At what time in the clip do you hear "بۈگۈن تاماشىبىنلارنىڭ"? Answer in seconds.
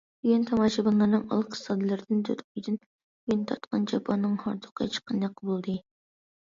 0.25-1.25